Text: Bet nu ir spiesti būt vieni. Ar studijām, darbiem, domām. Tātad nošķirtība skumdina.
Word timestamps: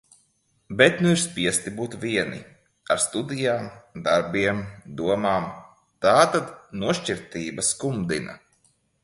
Bet 0.77 1.01
nu 1.05 1.09
ir 1.15 1.19
spiesti 1.23 1.73
būt 1.81 1.97
vieni. 2.05 2.39
Ar 2.95 3.01
studijām, 3.03 3.67
darbiem, 4.09 4.65
domām. 5.03 5.47
Tātad 6.07 6.51
nošķirtība 6.87 7.69
skumdina. 7.71 8.41